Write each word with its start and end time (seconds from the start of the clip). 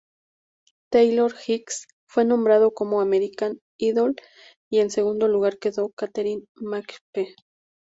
Taylor 0.91 1.31
Hicks 1.45 1.85
fue 2.09 2.25
nombrado 2.25 2.73
como 2.73 3.01
"American 3.01 3.59
Idol", 3.79 4.15
y 4.71 4.79
en 4.79 4.89
segundo 4.89 5.27
lugar 5.27 5.59
quedó 5.59 5.89
Katharine 5.91 6.43
McPhee. 6.55 7.35